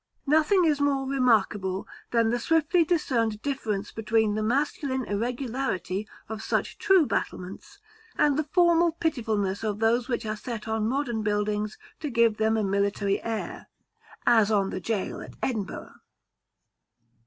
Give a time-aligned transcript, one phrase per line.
[0.25, 6.79] Nothing is more remarkable than the swiftly discerned difference between the masculine irregularity of such
[6.79, 7.77] true battlements,
[8.17, 12.57] and the formal pitifulness of those which are set on modern buildings to give them
[12.57, 13.69] a military air,
[14.25, 15.93] as on the jail at Edinburgh.